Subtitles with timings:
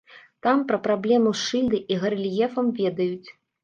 [0.47, 3.29] Там пра праблему з шыльдай і гарэльефам ведаюць.